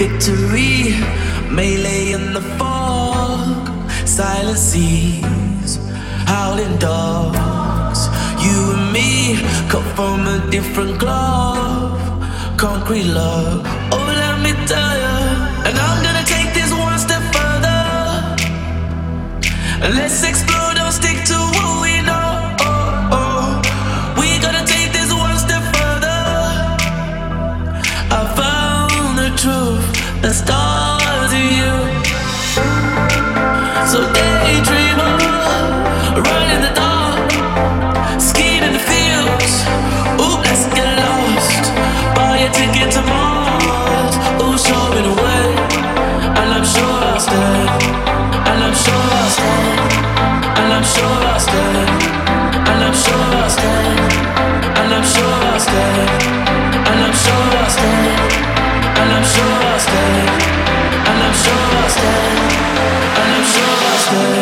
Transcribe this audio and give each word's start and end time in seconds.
Victory, 0.00 0.94
melee 1.50 2.12
in 2.12 2.32
the 2.32 2.40
fog, 2.56 3.68
silent 4.08 4.56
seas, 4.56 5.78
howling 6.24 6.78
dogs. 6.78 8.08
You 8.42 8.72
and 8.76 8.94
me 8.94 9.36
cut 9.68 9.84
from 9.94 10.26
a 10.26 10.50
different 10.50 10.98
cloth, 10.98 12.00
concrete 12.56 13.08
love. 13.12 13.60
Oh, 13.92 14.06
let 14.22 14.40
me 14.40 14.52
tell 14.66 14.94
you, 15.04 15.18
and 15.68 15.76
I'm 15.78 16.02
gonna 16.02 16.24
take 16.24 16.54
this 16.54 16.72
one 16.72 16.98
step 16.98 17.22
further. 17.34 17.82
Let's 19.98 20.24
explore, 20.24 20.72
don't 20.76 20.92
stick 20.92 21.18
to 21.26 21.36
what 21.56 21.82
we 21.82 22.00
know. 22.00 22.56
Oh, 22.60 23.18
oh. 23.18 23.48
We 24.18 24.38
gotta 24.40 24.64
take 24.64 24.94
this 24.94 25.12
one 25.12 25.36
step 25.36 25.62
further. 25.76 26.22
I 28.18 28.20
found 28.40 29.18
the 29.18 29.28
truth 29.36 29.79
starts 30.28 31.32
in 31.32 31.48
you. 31.56 31.72
So 33.88 34.04
daydreamer, 34.12 35.16
the 36.60 36.72
dark, 36.76 37.30
skiing 38.20 38.62
in 38.62 38.72
the 38.74 38.84
fields. 38.84 39.64
Ooh, 40.20 40.36
let's 40.44 40.68
get 40.76 40.88
lost. 41.00 41.72
Buy 42.14 42.36
a 42.36 42.50
ticket 42.52 42.92
to 42.92 43.02
Mars. 43.08 44.14
Ooh, 44.44 44.58
the 45.08 45.14
way, 45.22 45.46
and 46.40 46.50
I'm 46.52 46.64
sure 46.64 46.96
I'll 47.08 47.18
stay. 47.18 47.64
And 48.50 48.60
I'm 48.66 48.74
sure 48.74 49.06
I'll 49.20 49.30
stay. 49.30 49.70
And 50.60 50.72
I'm 50.76 50.84
sure 50.84 51.16
I'll 51.32 51.40
stay. 51.40 51.76
And 52.70 52.80
I'm 52.84 52.94
sure 52.94 53.24
I'll 53.40 53.50
stay. 53.50 53.88
And 54.80 54.94
I'm 54.94 55.04
sure 55.04 55.34
I'll 55.48 55.60
stay. 55.60 56.59
And 60.10 61.18
I'm 61.24 61.34
sure 61.34 61.54
I'll 61.54 61.88
stay. 61.88 62.22
And 63.20 63.30
I'm 63.36 63.44
sure 63.44 63.64
I'll 63.64 63.98
stay. 63.98 64.39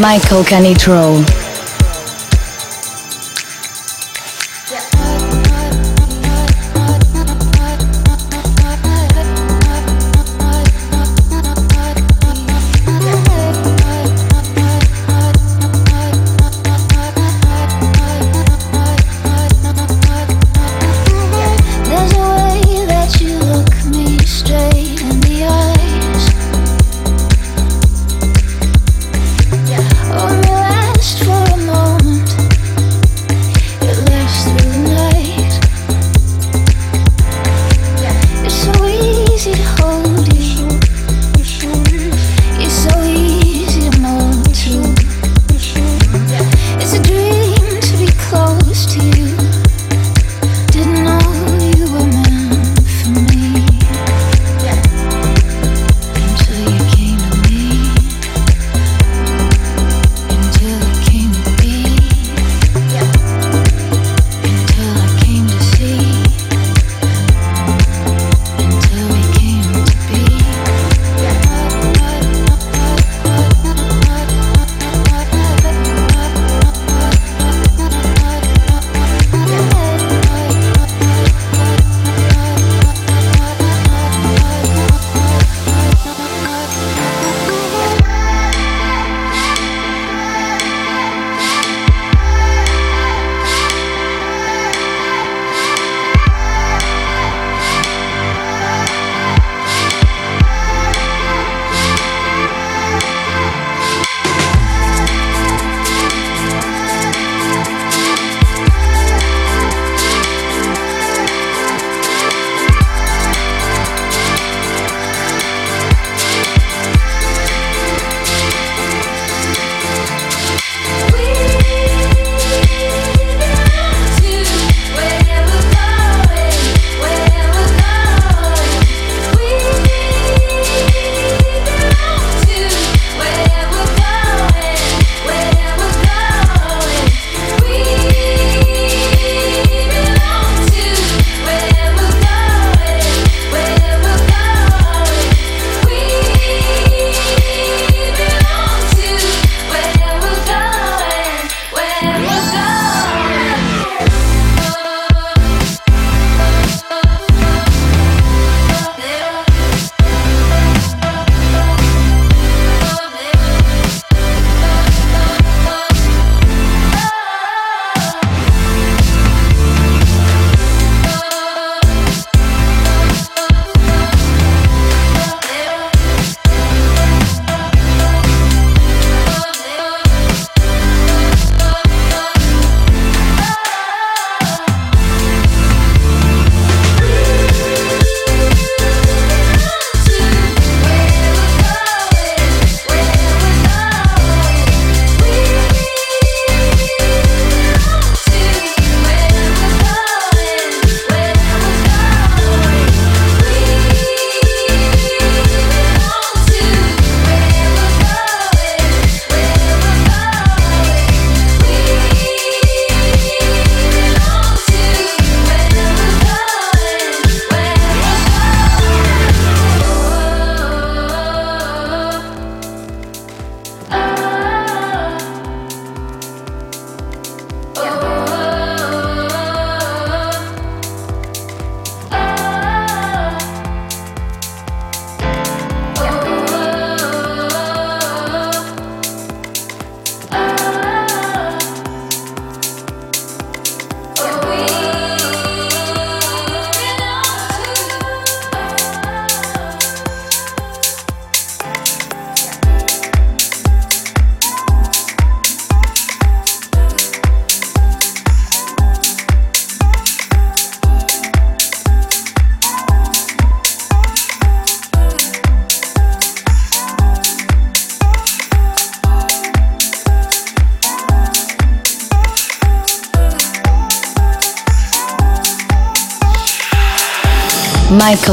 Michael 0.00 0.44
Canitrot. 0.44 1.45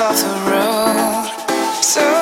off 0.00 0.16
the 0.16 0.28
road. 0.50 1.82
So 1.82 2.21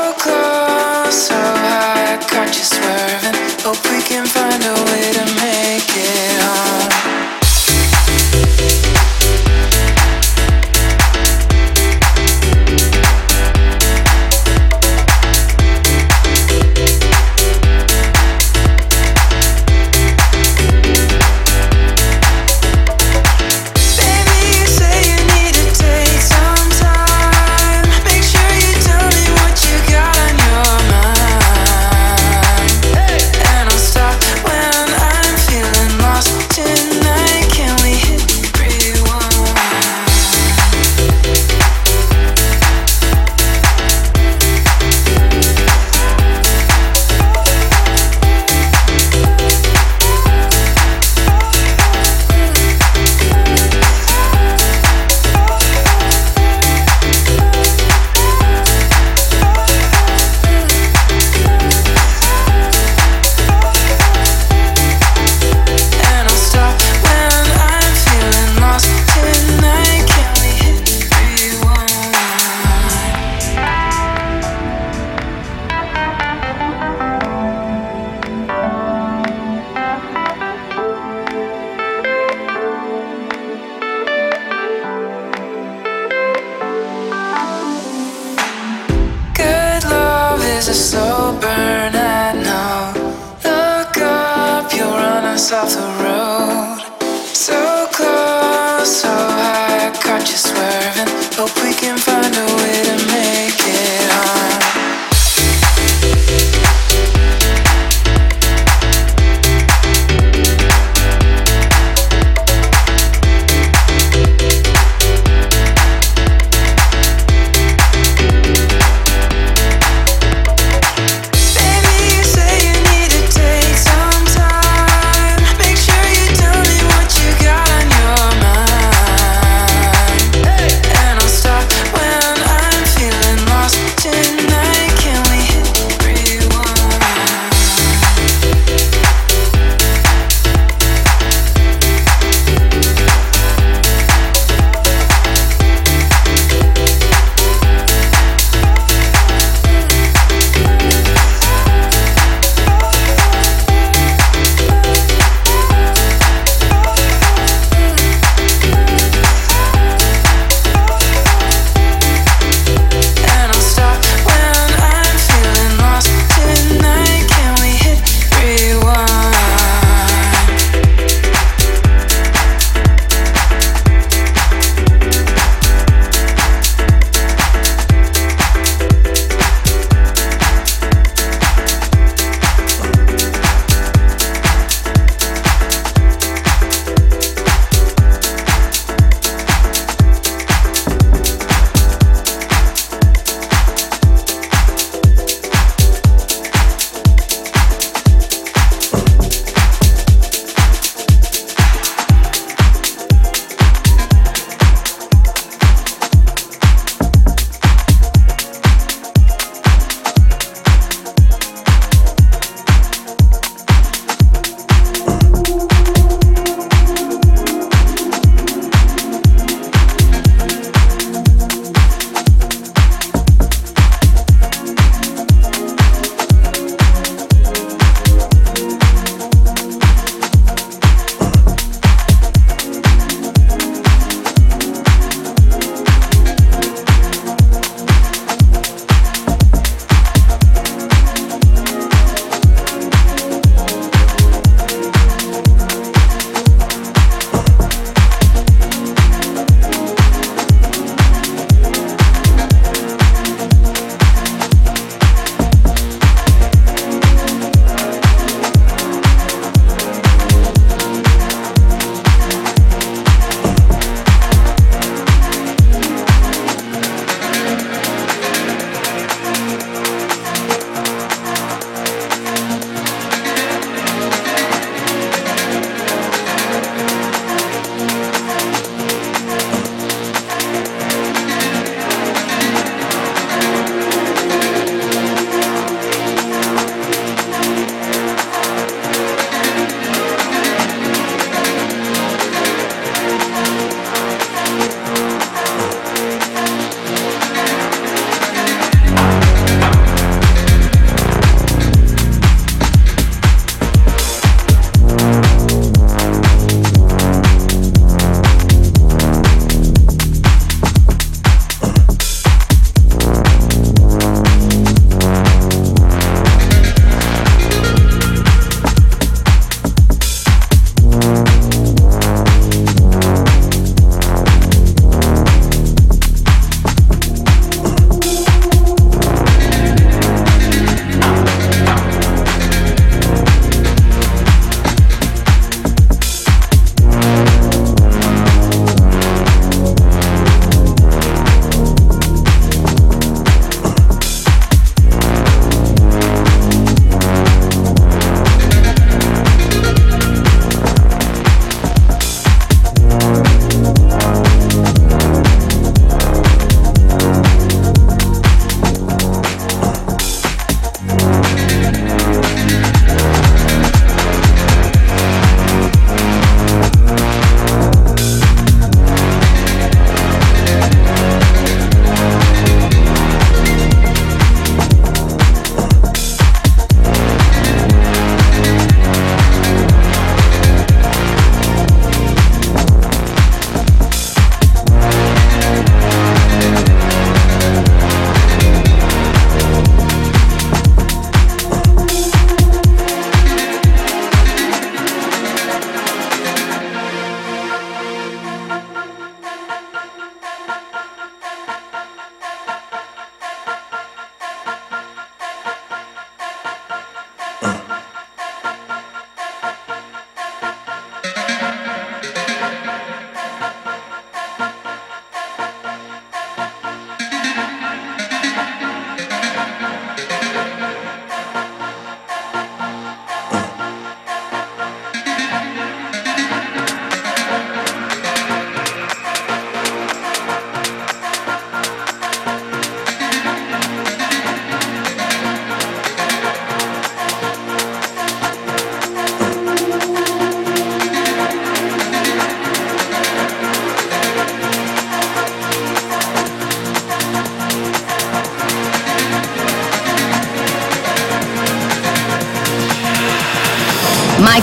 love. 95.68 96.09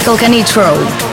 Michael 0.08 0.26
Canitrot. 0.26 1.07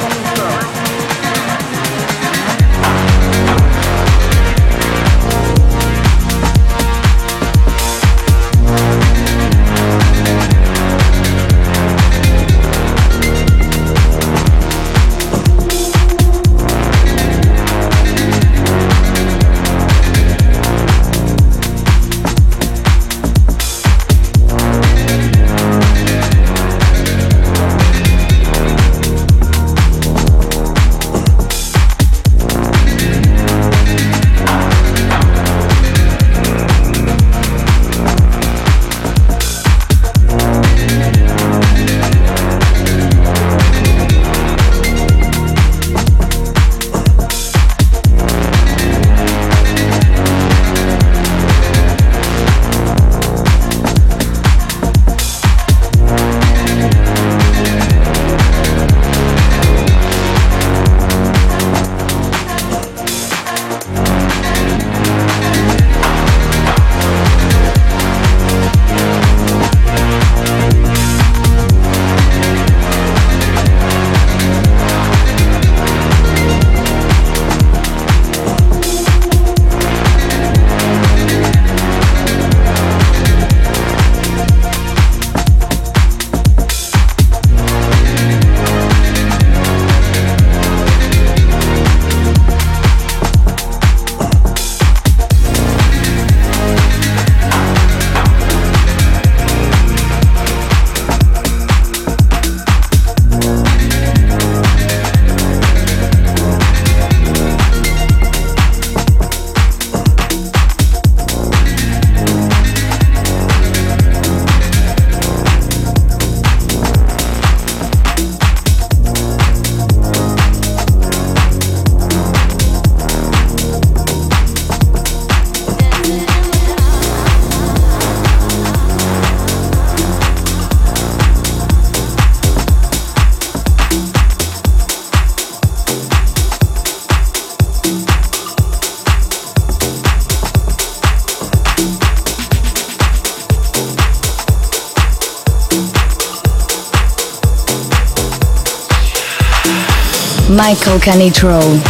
Michael 150.94 151.12
Canitrot 151.12 151.80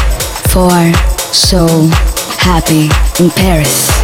for 0.51 0.71
So 1.35 1.67
Happy 2.39 2.85
in 3.23 3.29
Paris. 3.31 4.04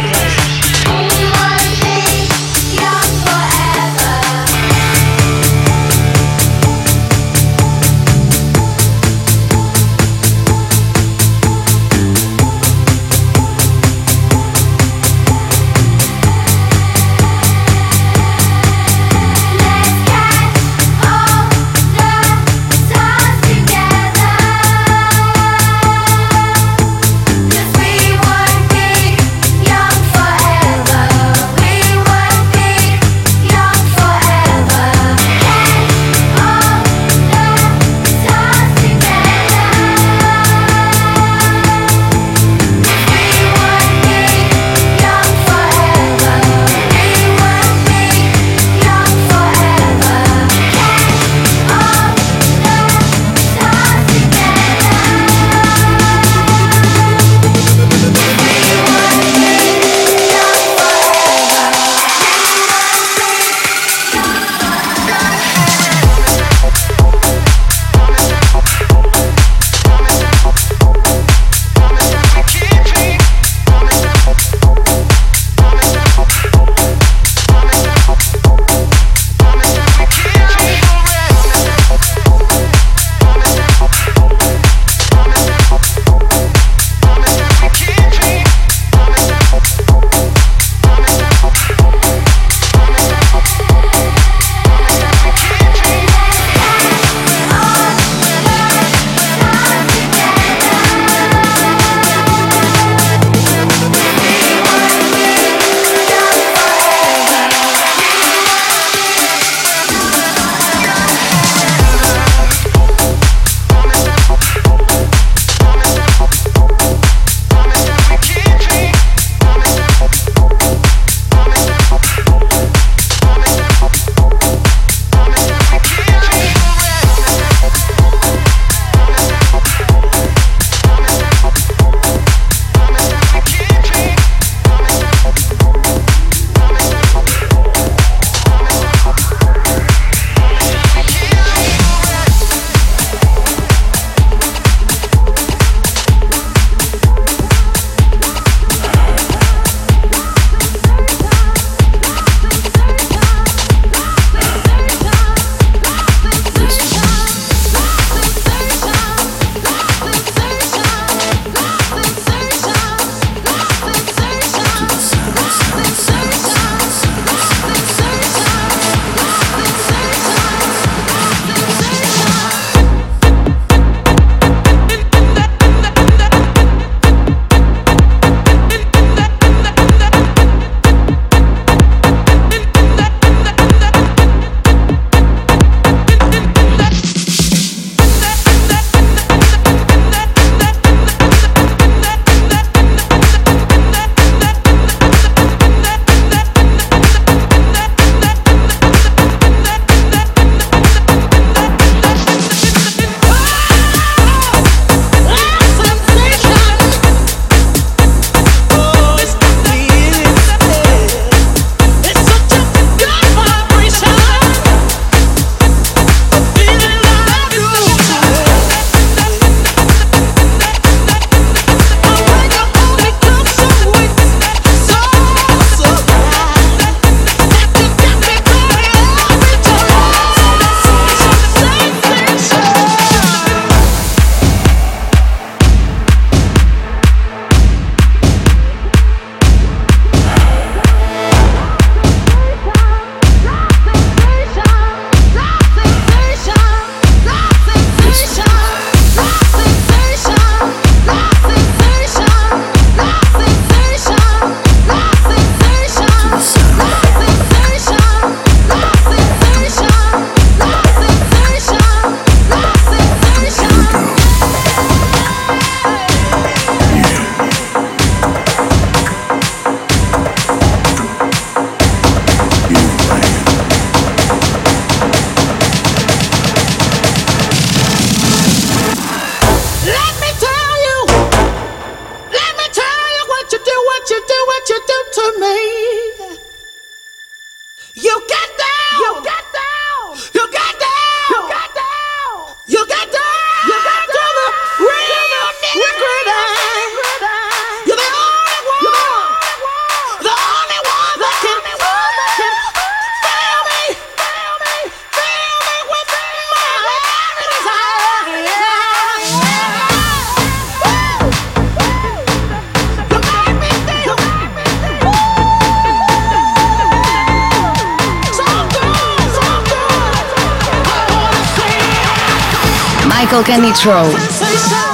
Michael 323.41 323.55
Canitrot. 323.55 324.90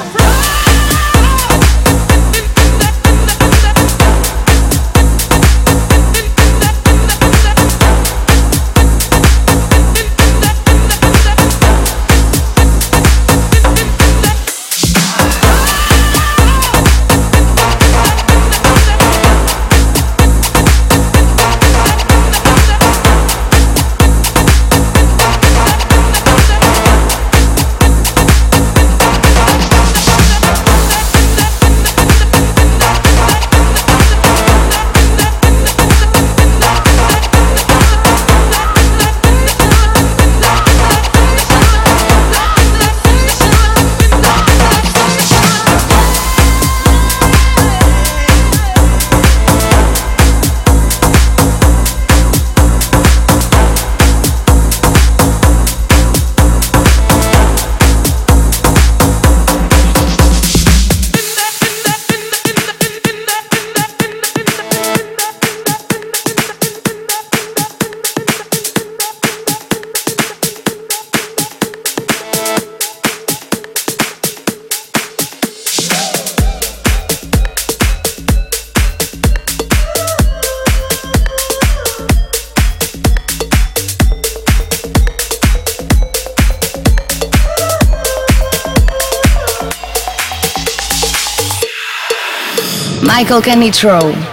Michael 93.07 93.41
Canitrot. 93.41 94.26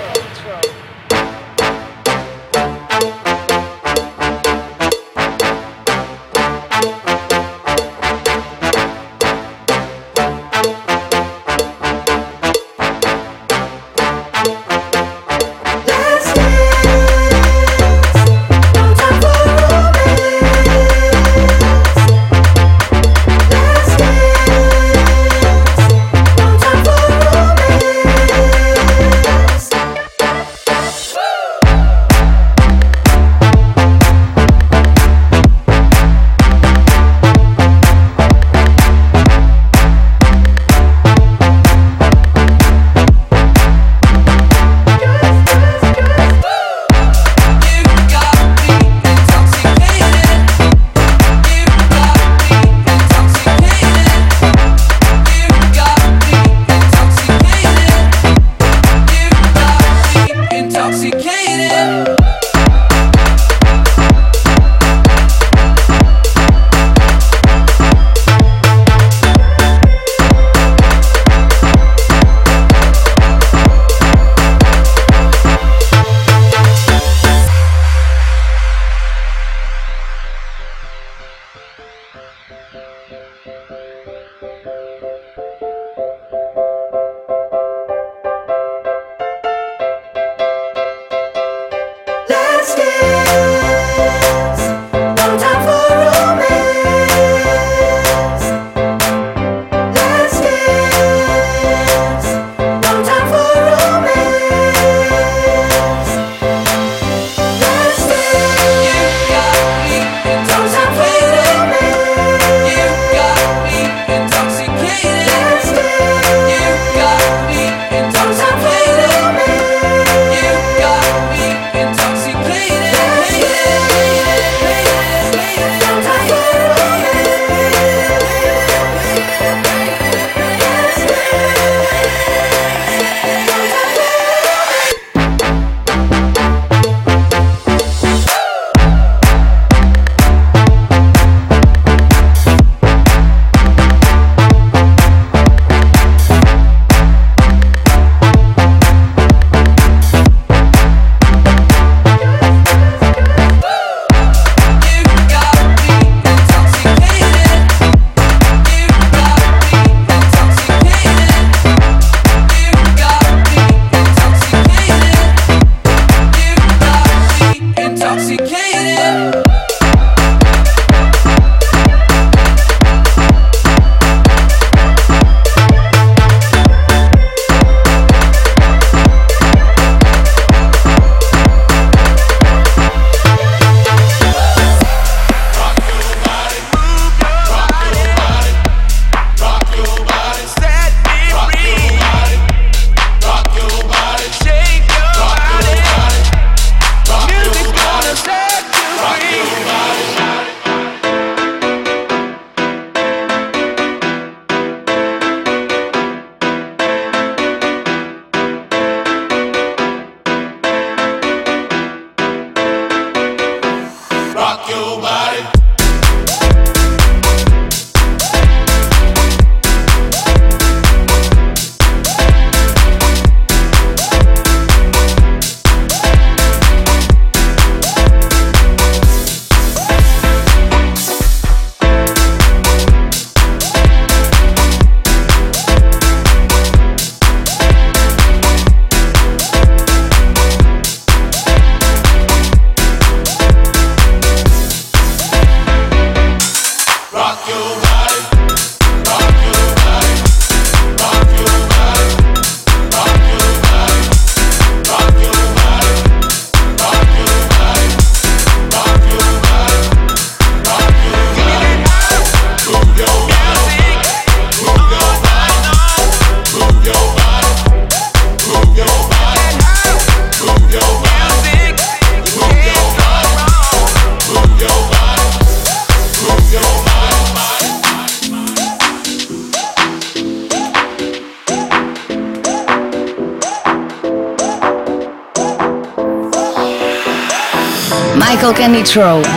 Control. 288.94 289.33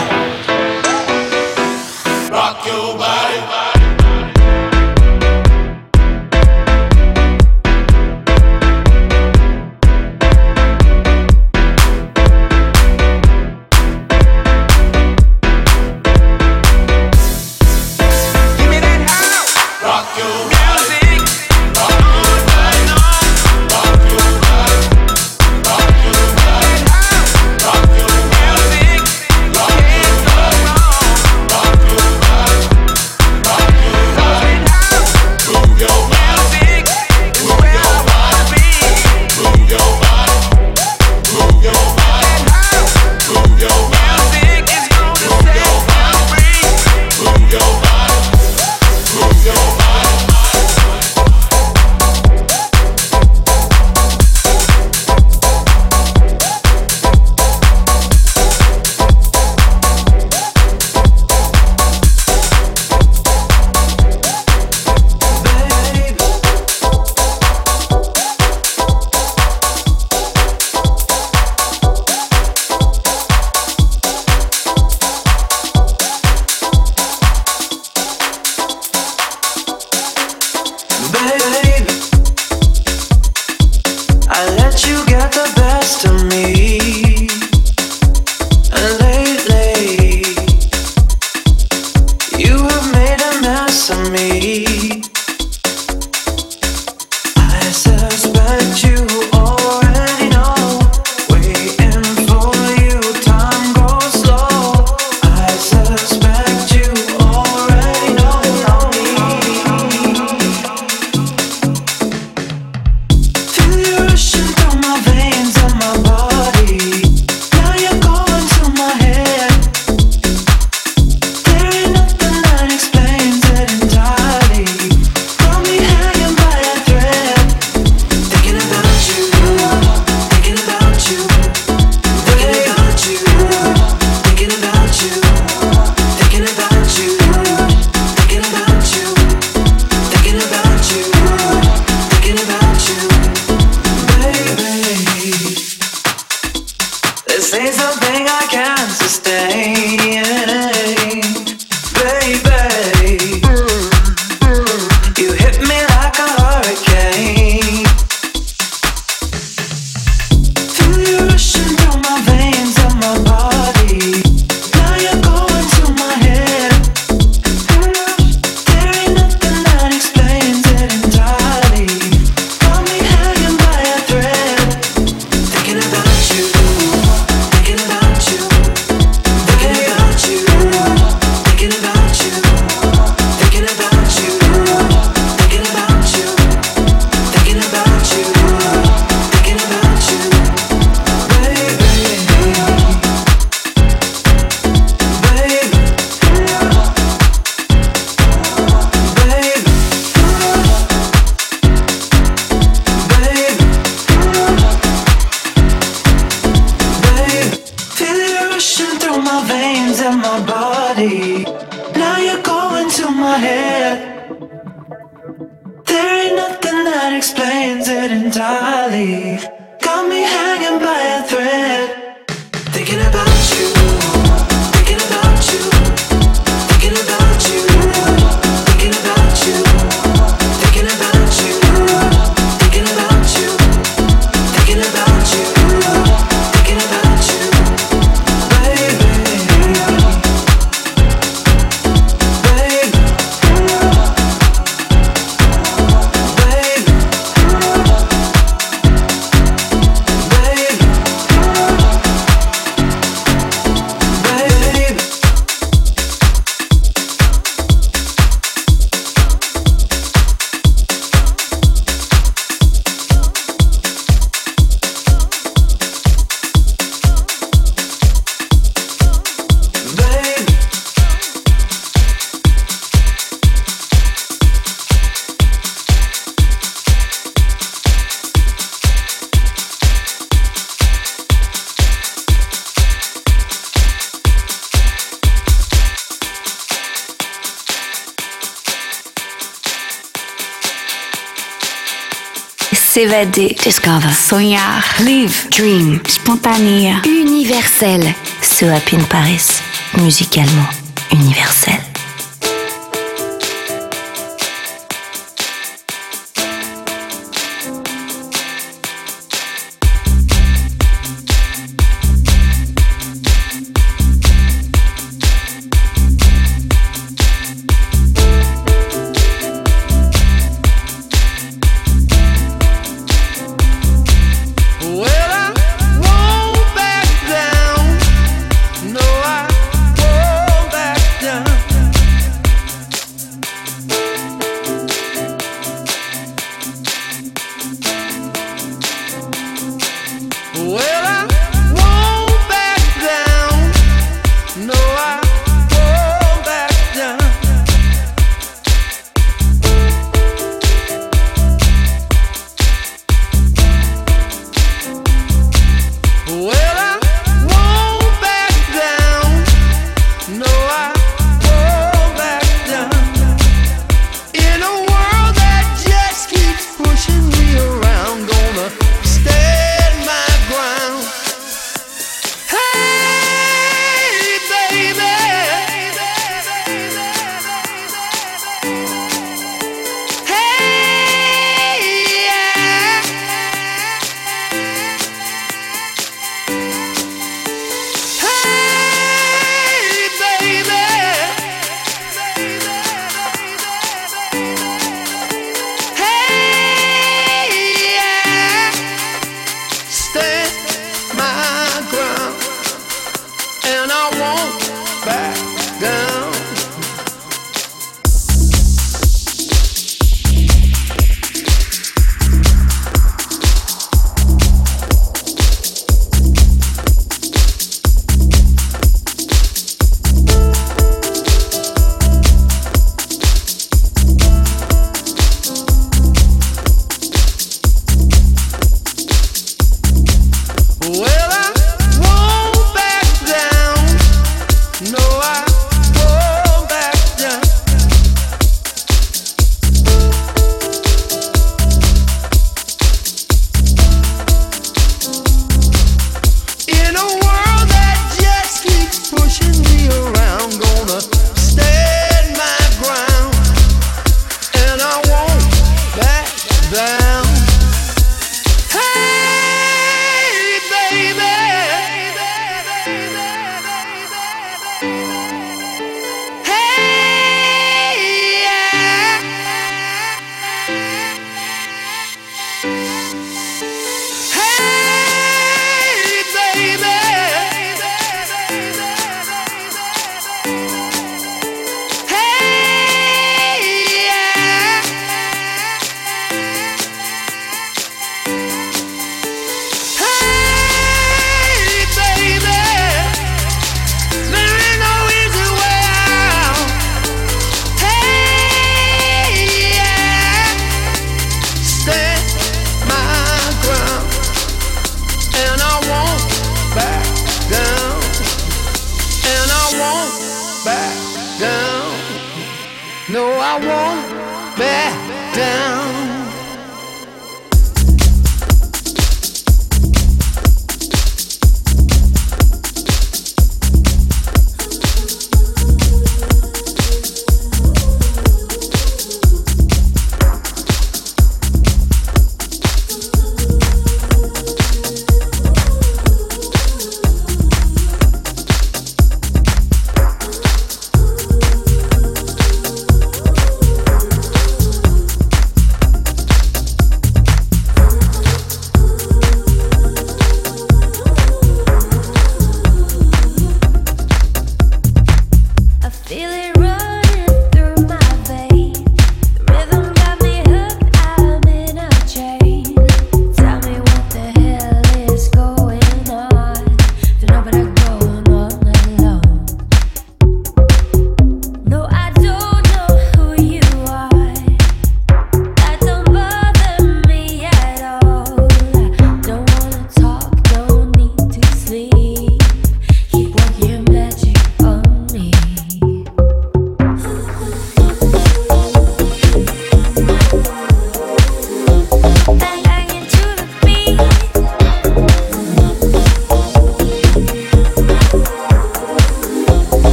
S'évader. 292.98 293.56
Discover. 293.64 294.12
Sonhar. 294.12 294.84
Live. 295.06 295.48
Dream. 295.52 296.00
Spontané. 296.08 296.96
Universel. 297.06 298.02
Ce 298.42 298.66
Happy 298.66 298.96
in 298.96 299.04
Paris. 299.04 299.62
Musicalement 300.02 300.68
universel. 301.12 301.87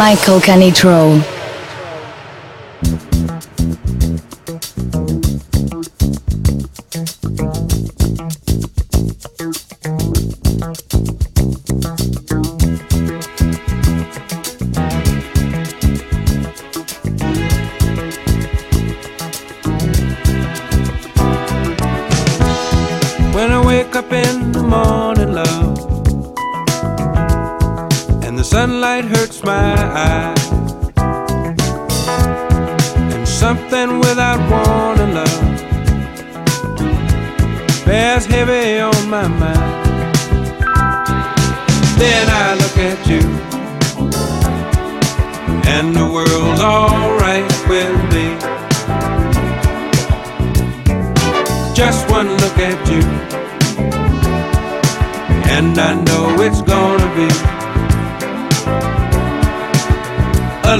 Michael 0.00 0.40
Canitrot. 0.40 1.39
The 28.40 28.44
sunlight 28.44 29.04
hurts 29.04 29.44
my 29.44 29.74
eyes, 30.08 30.50
and 33.12 33.28
something 33.28 33.98
without 33.98 34.40
wanting 34.50 35.12
love 35.12 35.40
bears 37.84 38.24
heavy 38.24 38.80
on 38.80 39.10
my 39.10 39.28
mind. 39.28 39.84
Then 42.00 42.26
I 42.30 42.54
look 42.62 42.78
at 42.90 43.00
you, 43.12 43.24
and 45.74 45.94
the 45.94 46.06
world's 46.10 46.62
alright 46.62 47.44
with 47.68 47.98
me. 48.14 48.26
Just 51.74 52.08
one 52.10 52.30
look 52.42 52.58
at 52.70 52.80
you, 52.88 53.04
and 55.56 55.78
I 55.78 55.92
know 56.06 56.40
it's 56.40 56.62
gonna 56.62 57.10
be 57.14 57.59
When 60.70 60.78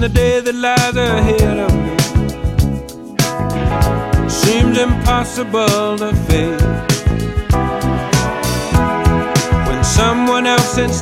the 0.00 0.08
day 0.08 0.40
that 0.40 0.54
lies 0.54 0.96
ahead 0.96 1.58
of 1.58 1.74
me 1.74 1.88
impossible 4.78 5.98
to 5.98 6.17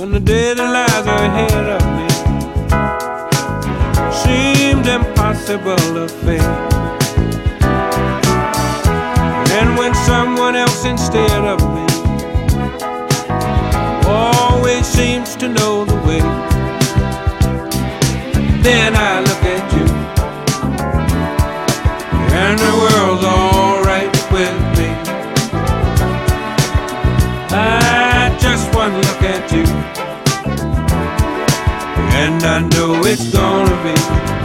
When 0.00 0.12
the 0.12 0.18
day 0.18 0.54
that 0.54 0.64
lies 0.64 1.04
ahead 1.04 1.68
of 1.76 1.82
me 1.98 2.08
seemed 4.24 4.86
impossible 4.86 5.76
to 5.76 6.08
face. 6.24 6.40
And 9.58 9.76
when 9.76 9.94
someone 9.94 10.56
else 10.56 10.86
instead 10.86 11.44
of 11.44 11.60
me 11.76 11.86
always 14.08 14.86
seems 14.86 15.36
to 15.36 15.48
know 15.48 15.84
the 15.84 15.96
way, 16.08 16.22
then 18.62 18.96
I 18.96 19.20
look 19.20 19.44
at 19.44 19.70
you, 19.76 19.86
and 22.32 22.58
the 22.58 22.72
world's 22.80 23.24
alright 23.26 23.59
I 32.42 32.60
know 32.60 33.02
it's 33.04 33.30
gonna 33.34 33.82
be 33.84 34.39